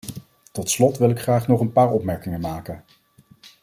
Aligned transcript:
Tot 0.51 0.69
slot 0.69 0.97
wil 0.97 1.09
ik 1.09 1.19
graag 1.19 1.47
nog 1.47 1.59
een 1.59 1.71
paar 1.71 1.91
opmerkingen 1.91 2.39
maken. 2.41 2.83